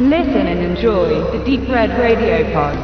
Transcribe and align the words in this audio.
Listen 0.00 0.46
and 0.46 0.60
enjoy 0.60 1.08
the 1.36 1.44
Deep 1.44 1.68
Red 1.68 1.90
Radio 1.98 2.44
Pod. 2.52 2.76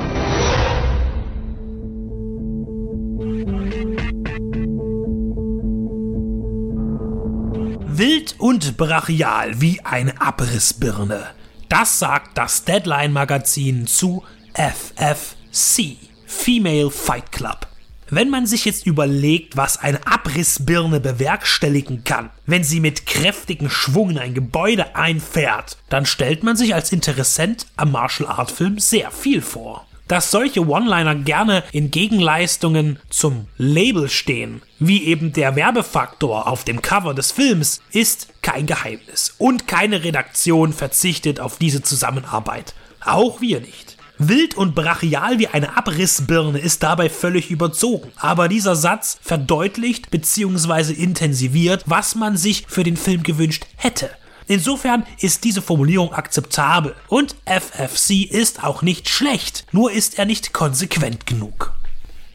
Wild 7.96 8.34
und 8.40 8.76
brachial 8.76 9.60
wie 9.60 9.80
eine 9.84 10.20
Abrissbirne. 10.20 11.28
Das 11.68 12.00
sagt 12.00 12.36
das 12.36 12.64
Deadline-Magazin 12.64 13.86
zu 13.86 14.24
FFC, 14.54 15.96
Female 16.26 16.90
Fight 16.90 17.30
Club. 17.30 17.68
Wenn 18.10 18.30
man 18.30 18.46
sich 18.46 18.64
jetzt 18.64 18.86
überlegt, 18.86 19.56
was 19.56 19.78
eine 19.78 20.06
Abrissbirne 20.06 21.00
bewerkstelligen 21.00 22.04
kann, 22.04 22.30
wenn 22.46 22.64
sie 22.64 22.80
mit 22.80 23.06
kräftigem 23.06 23.70
Schwung 23.70 24.10
in 24.10 24.18
ein 24.18 24.34
Gebäude 24.34 24.94
einfährt, 24.94 25.78
dann 25.88 26.06
stellt 26.06 26.42
man 26.42 26.56
sich 26.56 26.74
als 26.74 26.92
Interessent 26.92 27.66
am 27.76 27.92
Martial 27.92 28.28
Art 28.28 28.50
Film 28.50 28.78
sehr 28.78 29.10
viel 29.10 29.40
vor. 29.40 29.86
Dass 30.06 30.30
solche 30.30 30.68
One-Liner 30.68 31.14
gerne 31.14 31.64
in 31.72 31.90
Gegenleistungen 31.90 32.98
zum 33.08 33.46
Label 33.56 34.10
stehen, 34.10 34.60
wie 34.78 35.04
eben 35.04 35.32
der 35.32 35.56
Werbefaktor 35.56 36.46
auf 36.46 36.64
dem 36.64 36.82
Cover 36.82 37.14
des 37.14 37.32
Films, 37.32 37.80
ist 37.90 38.28
kein 38.42 38.66
Geheimnis. 38.66 39.34
Und 39.38 39.66
keine 39.66 40.04
Redaktion 40.04 40.74
verzichtet 40.74 41.40
auf 41.40 41.56
diese 41.56 41.82
Zusammenarbeit. 41.82 42.74
Auch 43.00 43.40
wir 43.40 43.60
nicht. 43.60 43.93
Wild 44.18 44.54
und 44.54 44.74
brachial 44.74 45.38
wie 45.38 45.48
eine 45.48 45.76
Abrissbirne 45.76 46.58
ist 46.58 46.82
dabei 46.82 47.10
völlig 47.10 47.50
überzogen. 47.50 48.12
Aber 48.16 48.48
dieser 48.48 48.76
Satz 48.76 49.18
verdeutlicht 49.20 50.10
bzw. 50.10 50.92
intensiviert, 50.92 51.82
was 51.86 52.14
man 52.14 52.36
sich 52.36 52.64
für 52.68 52.84
den 52.84 52.96
Film 52.96 53.22
gewünscht 53.24 53.66
hätte. 53.76 54.10
Insofern 54.46 55.04
ist 55.20 55.44
diese 55.44 55.62
Formulierung 55.62 56.12
akzeptabel 56.12 56.94
und 57.08 57.34
FFC 57.46 58.24
ist 58.30 58.62
auch 58.62 58.82
nicht 58.82 59.08
schlecht, 59.08 59.66
nur 59.72 59.90
ist 59.90 60.18
er 60.18 60.26
nicht 60.26 60.52
konsequent 60.52 61.26
genug. 61.26 61.72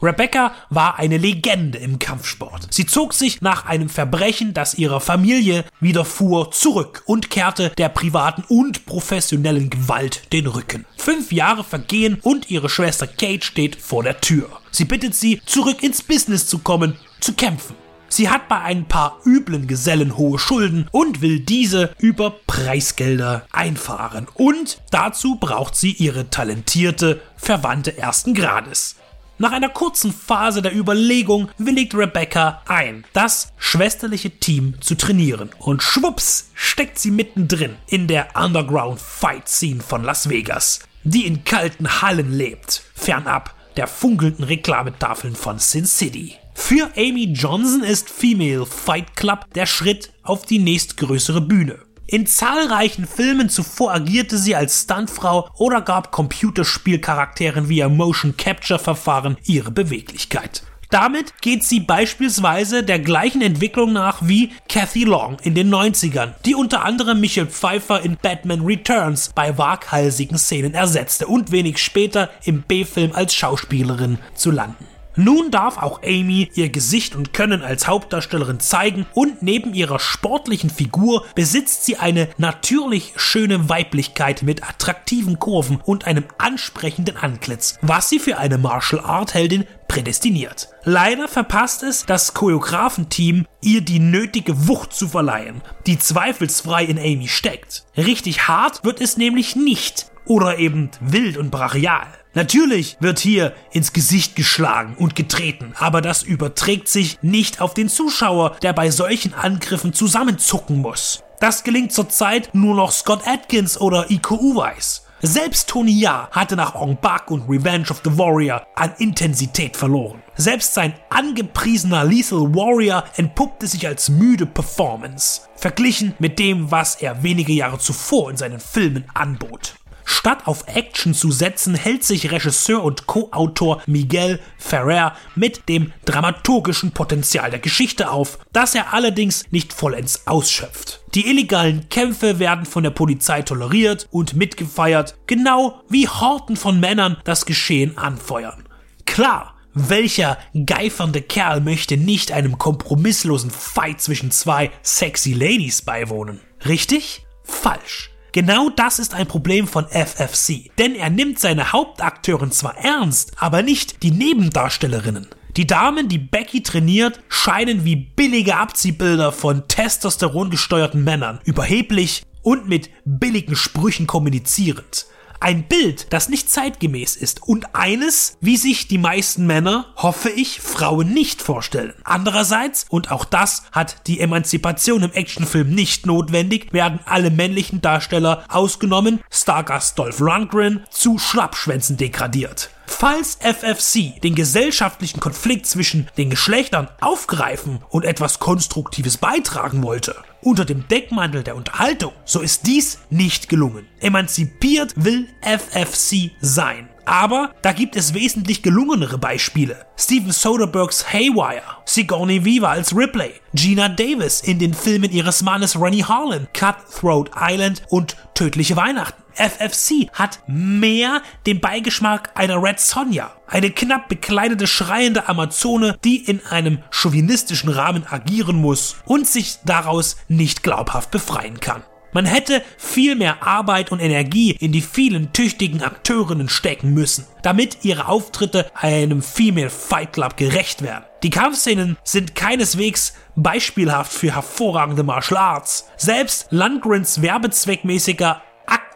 Rebecca 0.02 0.52
war 0.70 0.98
eine 0.98 1.18
Legende 1.18 1.78
im 1.78 1.98
Kampfsport. 1.98 2.68
Sie 2.70 2.86
zog 2.86 3.12
sich 3.12 3.42
nach 3.42 3.66
einem 3.66 3.88
Verbrechen, 3.88 4.54
das 4.54 4.74
ihrer 4.74 5.00
Familie 5.00 5.64
widerfuhr, 5.80 6.50
zurück 6.50 7.02
und 7.06 7.30
kehrte 7.30 7.70
der 7.76 7.90
privaten 7.90 8.44
und 8.48 8.86
professionellen 8.86 9.68
Gewalt 9.68 10.32
den 10.32 10.46
Rücken. 10.46 10.86
Fünf 10.96 11.32
Jahre 11.32 11.64
vergehen 11.64 12.18
und 12.22 12.50
ihre 12.50 12.70
Schwester 12.70 13.06
Kate 13.06 13.44
steht 13.44 13.76
vor 13.76 14.02
der 14.02 14.20
Tür. 14.20 14.48
Sie 14.70 14.84
bittet 14.84 15.14
sie, 15.14 15.42
zurück 15.44 15.82
ins 15.82 16.02
Business 16.02 16.46
zu 16.46 16.58
kommen, 16.58 16.96
zu 17.20 17.34
kämpfen. 17.34 17.74
Sie 18.12 18.28
hat 18.28 18.48
bei 18.48 18.60
ein 18.60 18.86
paar 18.86 19.20
üblen 19.24 19.68
Gesellen 19.68 20.16
hohe 20.16 20.38
Schulden 20.38 20.88
und 20.90 21.22
will 21.22 21.38
diese 21.38 21.94
über 21.98 22.34
Preisgelder 22.46 23.46
einfahren. 23.52 24.26
Und 24.34 24.80
dazu 24.90 25.36
braucht 25.36 25.76
sie 25.76 25.92
ihre 25.92 26.28
talentierte 26.28 27.20
Verwandte 27.36 27.96
ersten 27.96 28.34
Grades. 28.34 28.96
Nach 29.40 29.52
einer 29.52 29.70
kurzen 29.70 30.12
Phase 30.12 30.60
der 30.60 30.76
Überlegung 30.76 31.48
willigt 31.56 31.94
Rebecca 31.94 32.60
ein, 32.68 33.06
das 33.14 33.54
schwesterliche 33.56 34.28
Team 34.28 34.74
zu 34.82 34.98
trainieren. 34.98 35.48
Und 35.58 35.82
schwupps 35.82 36.50
steckt 36.52 36.98
sie 36.98 37.10
mittendrin 37.10 37.76
in 37.86 38.06
der 38.06 38.36
Underground 38.36 39.00
Fight 39.00 39.48
Scene 39.48 39.80
von 39.80 40.04
Las 40.04 40.28
Vegas, 40.28 40.80
die 41.04 41.24
in 41.24 41.42
kalten 41.42 42.02
Hallen 42.02 42.36
lebt, 42.36 42.82
fernab 42.94 43.54
der 43.78 43.86
funkelnden 43.86 44.44
Reklametafeln 44.44 45.34
von 45.34 45.58
Sin 45.58 45.86
City. 45.86 46.34
Für 46.52 46.90
Amy 46.98 47.32
Johnson 47.32 47.82
ist 47.82 48.10
Female 48.10 48.66
Fight 48.66 49.16
Club 49.16 49.46
der 49.54 49.64
Schritt 49.64 50.12
auf 50.22 50.44
die 50.44 50.58
nächstgrößere 50.58 51.40
Bühne. 51.40 51.78
In 52.06 52.26
zahlreichen 52.26 53.06
Filmen 53.06 53.48
zuvor 53.48 53.92
agierte 53.92 54.36
sie 54.36 54.56
als 54.56 54.82
Stuntfrau 54.82 55.48
oder 55.56 55.80
gab 55.80 56.10
Computerspielcharakteren 56.10 57.68
via 57.68 57.88
Motion 57.88 58.36
Capture 58.36 58.78
Verfahren 58.78 59.36
ihre 59.44 59.70
Beweglichkeit. 59.70 60.64
Damit 60.90 61.40
geht 61.40 61.62
sie 61.62 61.78
beispielsweise 61.78 62.82
der 62.82 62.98
gleichen 62.98 63.42
Entwicklung 63.42 63.92
nach 63.92 64.26
wie 64.26 64.50
Kathy 64.68 65.04
Long 65.04 65.38
in 65.44 65.54
den 65.54 65.72
90ern, 65.72 66.34
die 66.44 66.56
unter 66.56 66.84
anderem 66.84 67.20
Michelle 67.20 67.46
Pfeiffer 67.46 68.02
in 68.02 68.16
Batman 68.20 68.62
Returns 68.62 69.30
bei 69.32 69.56
waghalsigen 69.56 70.36
Szenen 70.36 70.74
ersetzte 70.74 71.28
und 71.28 71.52
wenig 71.52 71.78
später 71.78 72.28
im 72.44 72.62
B-Film 72.62 73.12
als 73.14 73.34
Schauspielerin 73.34 74.18
zu 74.34 74.50
landen. 74.50 74.84
Nun 75.22 75.50
darf 75.50 75.76
auch 75.76 76.02
Amy 76.02 76.50
ihr 76.54 76.70
Gesicht 76.70 77.14
und 77.14 77.34
Können 77.34 77.60
als 77.60 77.86
Hauptdarstellerin 77.86 78.58
zeigen 78.58 79.04
und 79.12 79.42
neben 79.42 79.74
ihrer 79.74 79.98
sportlichen 79.98 80.70
Figur 80.70 81.26
besitzt 81.34 81.84
sie 81.84 81.98
eine 81.98 82.30
natürlich 82.38 83.12
schöne 83.16 83.68
Weiblichkeit 83.68 84.42
mit 84.42 84.66
attraktiven 84.66 85.38
Kurven 85.38 85.78
und 85.84 86.06
einem 86.06 86.24
ansprechenden 86.38 87.18
Antlitz, 87.18 87.78
was 87.82 88.08
sie 88.08 88.18
für 88.18 88.38
eine 88.38 88.56
Martial 88.56 89.04
Art 89.04 89.34
Heldin 89.34 89.66
prädestiniert. 89.88 90.70
Leider 90.84 91.28
verpasst 91.28 91.82
es 91.82 92.06
das 92.06 92.32
Choreografenteam, 92.32 93.44
ihr 93.60 93.82
die 93.82 93.98
nötige 93.98 94.68
Wucht 94.68 94.94
zu 94.94 95.06
verleihen, 95.06 95.60
die 95.86 95.98
zweifelsfrei 95.98 96.84
in 96.84 96.98
Amy 96.98 97.28
steckt. 97.28 97.84
Richtig 97.94 98.48
hart 98.48 98.84
wird 98.84 99.02
es 99.02 99.18
nämlich 99.18 99.54
nicht 99.54 100.09
oder 100.26 100.58
eben 100.58 100.90
wild 101.00 101.36
und 101.36 101.50
brachial. 101.50 102.06
Natürlich 102.34 102.96
wird 103.00 103.18
hier 103.18 103.54
ins 103.72 103.92
Gesicht 103.92 104.36
geschlagen 104.36 104.94
und 104.96 105.16
getreten, 105.16 105.72
aber 105.78 106.00
das 106.00 106.22
überträgt 106.22 106.88
sich 106.88 107.18
nicht 107.22 107.60
auf 107.60 107.74
den 107.74 107.88
Zuschauer, 107.88 108.56
der 108.62 108.72
bei 108.72 108.90
solchen 108.90 109.34
Angriffen 109.34 109.92
zusammenzucken 109.92 110.80
muss. 110.80 111.24
Das 111.40 111.64
gelingt 111.64 111.92
zurzeit 111.92 112.50
nur 112.52 112.76
noch 112.76 112.92
Scott 112.92 113.26
Atkins 113.26 113.80
oder 113.80 114.10
Iko 114.10 114.36
Uweis. 114.36 115.06
Selbst 115.22 115.68
Tony 115.68 116.00
Ya 116.00 116.28
hatte 116.30 116.56
nach 116.56 116.74
Ong 116.74 116.96
Bak 116.98 117.30
und 117.30 117.48
Revenge 117.48 117.90
of 117.90 118.00
the 118.04 118.16
Warrior 118.16 118.66
an 118.74 118.94
Intensität 118.98 119.76
verloren. 119.76 120.22
Selbst 120.36 120.72
sein 120.72 120.94
angepriesener 121.10 122.04
Lethal 122.04 122.54
Warrior 122.54 123.04
entpuppte 123.16 123.66
sich 123.66 123.86
als 123.86 124.08
müde 124.08 124.46
Performance, 124.46 125.42
verglichen 125.56 126.14
mit 126.18 126.38
dem, 126.38 126.70
was 126.70 126.94
er 126.94 127.22
wenige 127.22 127.52
Jahre 127.52 127.78
zuvor 127.78 128.30
in 128.30 128.38
seinen 128.38 128.60
Filmen 128.60 129.04
anbot. 129.12 129.74
Statt 130.12 130.48
auf 130.48 130.64
Action 130.66 131.14
zu 131.14 131.30
setzen, 131.30 131.76
hält 131.76 132.02
sich 132.02 132.32
Regisseur 132.32 132.82
und 132.82 133.06
Co-Autor 133.06 133.80
Miguel 133.86 134.40
Ferrer 134.58 135.16
mit 135.36 135.68
dem 135.68 135.92
dramaturgischen 136.04 136.90
Potenzial 136.90 137.50
der 137.50 137.60
Geschichte 137.60 138.10
auf, 138.10 138.40
das 138.52 138.74
er 138.74 138.92
allerdings 138.92 139.44
nicht 139.52 139.72
vollends 139.72 140.26
ausschöpft. 140.26 141.00
Die 141.14 141.28
illegalen 141.30 141.88
Kämpfe 141.90 142.40
werden 142.40 142.66
von 142.66 142.82
der 142.82 142.90
Polizei 142.90 143.42
toleriert 143.42 144.08
und 144.10 144.34
mitgefeiert, 144.34 145.14
genau 145.28 145.80
wie 145.88 146.08
Horten 146.08 146.56
von 146.56 146.80
Männern 146.80 147.16
das 147.22 147.46
Geschehen 147.46 147.96
anfeuern. 147.96 148.68
Klar, 149.06 149.54
welcher 149.74 150.38
geifernde 150.66 151.22
Kerl 151.22 151.60
möchte 151.60 151.96
nicht 151.96 152.32
einem 152.32 152.58
kompromisslosen 152.58 153.52
Fight 153.52 154.00
zwischen 154.00 154.32
zwei 154.32 154.72
sexy 154.82 155.34
Ladies 155.34 155.82
beiwohnen? 155.82 156.40
Richtig? 156.66 157.24
Falsch. 157.44 158.10
Genau 158.32 158.70
das 158.70 158.98
ist 158.98 159.14
ein 159.14 159.26
Problem 159.26 159.66
von 159.66 159.86
FFC, 159.86 160.70
denn 160.78 160.94
er 160.94 161.10
nimmt 161.10 161.40
seine 161.40 161.72
Hauptakteuren 161.72 162.52
zwar 162.52 162.76
ernst, 162.78 163.32
aber 163.38 163.62
nicht 163.62 164.02
die 164.02 164.12
Nebendarstellerinnen. 164.12 165.26
Die 165.56 165.66
Damen, 165.66 166.08
die 166.08 166.18
Becky 166.18 166.62
trainiert, 166.62 167.20
scheinen 167.28 167.84
wie 167.84 167.96
billige 167.96 168.56
Abziehbilder 168.56 169.32
von 169.32 169.66
Testosteron 169.66 170.50
gesteuerten 170.50 171.02
Männern, 171.02 171.40
überheblich 171.44 172.22
und 172.42 172.68
mit 172.68 172.88
billigen 173.04 173.56
Sprüchen 173.56 174.06
kommunizierend. 174.06 175.06
Ein 175.42 175.62
Bild, 175.62 176.12
das 176.12 176.28
nicht 176.28 176.50
zeitgemäß 176.50 177.16
ist 177.16 177.42
und 177.42 177.74
eines, 177.74 178.36
wie 178.42 178.58
sich 178.58 178.88
die 178.88 178.98
meisten 178.98 179.46
Männer, 179.46 179.86
hoffe 179.96 180.28
ich, 180.28 180.60
Frauen 180.60 181.14
nicht 181.14 181.40
vorstellen. 181.40 181.94
Andererseits, 182.04 182.84
und 182.90 183.10
auch 183.10 183.24
das 183.24 183.62
hat 183.72 184.06
die 184.06 184.20
Emanzipation 184.20 185.02
im 185.02 185.12
Actionfilm 185.12 185.74
nicht 185.74 186.04
notwendig, 186.04 186.74
werden 186.74 187.00
alle 187.06 187.30
männlichen 187.30 187.80
Darsteller 187.80 188.44
ausgenommen, 188.48 189.20
Stargast 189.30 189.98
Dolph 189.98 190.20
Lundgren, 190.20 190.84
zu 190.90 191.18
Schlappschwänzen 191.18 191.96
degradiert. 191.96 192.68
Falls 193.00 193.38
FFC 193.40 194.20
den 194.20 194.34
gesellschaftlichen 194.34 195.20
Konflikt 195.20 195.64
zwischen 195.64 196.06
den 196.18 196.28
Geschlechtern 196.28 196.90
aufgreifen 197.00 197.82
und 197.88 198.04
etwas 198.04 198.40
Konstruktives 198.40 199.16
beitragen 199.16 199.82
wollte, 199.82 200.16
unter 200.42 200.66
dem 200.66 200.86
Deckmantel 200.86 201.42
der 201.42 201.56
Unterhaltung, 201.56 202.12
so 202.26 202.40
ist 202.40 202.66
dies 202.66 202.98
nicht 203.08 203.48
gelungen. 203.48 203.86
Emanzipiert 204.00 204.92
will 204.96 205.28
FFC 205.40 206.32
sein. 206.42 206.90
Aber 207.10 207.50
da 207.62 207.72
gibt 207.72 207.96
es 207.96 208.14
wesentlich 208.14 208.62
gelungenere 208.62 209.18
Beispiele. 209.18 209.84
Steven 209.98 210.30
Soderberghs 210.30 211.12
Haywire, 211.12 211.60
Sigourney 211.84 212.44
Weaver 212.44 212.68
als 212.68 212.94
Ripley, 212.94 213.32
Gina 213.52 213.88
Davis 213.88 214.40
in 214.42 214.60
den 214.60 214.72
Filmen 214.72 215.10
ihres 215.10 215.42
Mannes 215.42 215.74
Ronnie 215.74 216.04
Harlan, 216.04 216.46
Cutthroat 216.56 217.32
Island 217.36 217.82
und 217.88 218.16
Tödliche 218.34 218.76
Weihnachten. 218.76 219.20
FFC 219.34 220.08
hat 220.12 220.38
mehr 220.46 221.20
den 221.46 221.60
Beigeschmack 221.60 222.30
einer 222.36 222.62
Red 222.62 222.78
Sonja, 222.78 223.32
eine 223.48 223.72
knapp 223.72 224.08
bekleidete 224.08 224.68
schreiende 224.68 225.28
Amazone, 225.28 225.98
die 226.04 226.18
in 226.18 226.46
einem 226.46 226.78
chauvinistischen 226.90 227.70
Rahmen 227.70 228.06
agieren 228.08 228.60
muss 228.60 228.94
und 229.04 229.26
sich 229.26 229.58
daraus 229.64 230.16
nicht 230.28 230.62
glaubhaft 230.62 231.10
befreien 231.10 231.58
kann. 231.58 231.82
Man 232.12 232.24
hätte 232.24 232.62
viel 232.76 233.14
mehr 233.14 233.46
Arbeit 233.46 233.92
und 233.92 234.00
Energie 234.00 234.52
in 234.58 234.72
die 234.72 234.80
vielen 234.80 235.32
tüchtigen 235.32 235.82
Akteurinnen 235.82 236.48
stecken 236.48 236.92
müssen, 236.92 237.26
damit 237.42 237.78
ihre 237.82 238.08
Auftritte 238.08 238.70
einem 238.74 239.22
Female 239.22 239.70
Fight 239.70 240.12
Club 240.12 240.36
gerecht 240.36 240.82
werden. 240.82 241.04
Die 241.22 241.30
Kampfszenen 241.30 241.96
sind 242.02 242.34
keineswegs 242.34 243.14
beispielhaft 243.36 244.12
für 244.12 244.34
hervorragende 244.34 245.02
Martial 245.02 245.38
Arts. 245.38 245.88
Selbst 245.96 246.46
Landgrens 246.50 247.22
werbezweckmäßiger 247.22 248.42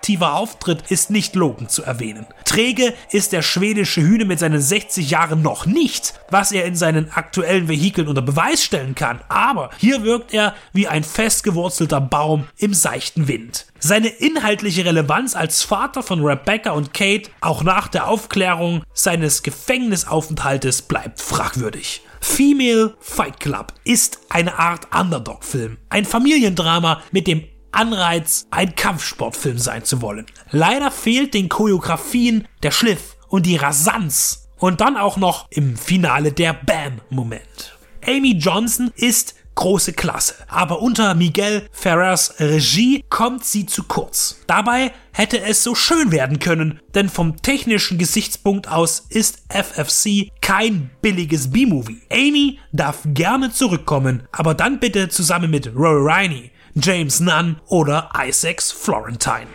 aktiver 0.05 0.35
Auftritt 0.35 0.91
ist 0.91 1.09
nicht 1.09 1.35
lobend 1.35 1.71
zu 1.71 1.83
erwähnen. 1.83 2.27
Träge 2.45 2.93
ist 3.11 3.33
der 3.33 3.41
schwedische 3.41 4.03
Hühne 4.03 4.27
mit 4.27 4.39
seinen 4.39 4.61
60 4.61 5.09
Jahren 5.09 5.41
noch 5.41 5.65
nicht, 5.65 6.13
was 6.29 6.53
er 6.53 6.67
in 6.67 6.77
seinen 6.77 7.11
aktuellen 7.11 7.69
Vehikeln 7.69 8.07
unter 8.07 8.21
Beweis 8.21 8.63
stellen 8.63 8.95
kann, 8.95 9.23
aber 9.31 9.71
hier 9.79 10.03
wirkt 10.03 10.35
er 10.35 10.55
wie 10.75 10.89
ein 10.89 11.05
festgewurzelter 11.05 12.03
Baum 12.03 12.49
im 12.59 12.75
seichten 12.75 13.29
Wind. 13.29 13.65
Seine 13.79 14.09
inhaltliche 14.09 14.85
Relevanz 14.85 15.35
als 15.35 15.63
Vater 15.63 16.03
von 16.03 16.23
Rebecca 16.23 16.73
und 16.73 16.93
Kate 16.93 17.31
auch 17.41 17.63
nach 17.63 17.89
der 17.89 18.07
Aufklärung 18.07 18.83
seines 18.93 19.43
Gefängnisaufenthaltes 19.43 20.83
bleibt 20.83 21.23
fragwürdig. 21.23 22.03
Female 22.21 22.95
Fight 23.01 23.41
Club 23.41 23.73
ist 23.85 24.19
eine 24.29 24.59
Art 24.59 24.95
Underdog-Film, 24.95 25.79
ein 25.89 26.05
Familiendrama 26.05 27.01
mit 27.11 27.27
dem 27.27 27.45
Anreiz, 27.75 28.47
ein 28.51 28.75
Kampfsportfilm 28.75 29.59
sein 29.59 29.85
zu 29.85 30.01
wollen. 30.01 30.27
Leider 30.51 30.91
fehlt 30.91 31.35
den 31.35 31.49
Choreografien 31.49 32.47
der 32.63 32.71
Schliff 32.71 33.17
und 33.29 33.47
die 33.47 33.57
Rasanz 33.57 34.49
und 34.59 34.81
dann 34.81 34.97
auch 34.97 35.17
noch 35.17 35.47
im 35.51 35.77
Finale 35.77 36.33
der 36.33 36.55
Bam-Moment. 36.55 37.79
Amy 38.07 38.33
Johnson 38.33 38.91
ist 38.97 39.35
große 39.55 39.93
Klasse, 39.93 40.35
aber 40.49 40.81
unter 40.81 41.15
Miguel 41.15 41.69
Ferrers 41.73 42.35
Regie 42.39 43.05
kommt 43.09 43.45
sie 43.45 43.67
zu 43.67 43.85
kurz. 43.85 44.41
Dabei 44.47 44.93
hätte 45.13 45.41
es 45.41 45.63
so 45.63 45.75
schön 45.75 46.13
werden 46.13 46.39
können, 46.39 46.81
denn 46.95 47.09
vom 47.09 47.41
technischen 47.41 47.99
Gesichtspunkt 47.99 48.69
aus 48.69 49.07
ist 49.09 49.45
FFC 49.49 50.29
kein 50.41 50.91
billiges 51.03 51.51
B-Movie. 51.51 52.03
Amy 52.11 52.59
darf 52.73 53.01
gerne 53.07 53.53
zurückkommen, 53.53 54.25
aber 54.33 54.55
dann 54.55 54.81
bitte 54.81 55.09
zusammen 55.09 55.51
mit 55.51 55.69
Rory 55.75 56.13
Riney, 56.13 56.51
James 56.77 57.21
Nunn 57.21 57.61
oder 57.69 58.11
Isaacs 58.17 58.73
Florentine. 58.73 59.47